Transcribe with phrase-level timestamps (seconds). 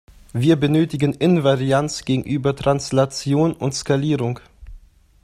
[0.33, 4.39] Wir benötigen Invarianz gegenüber Translation und Skalierung.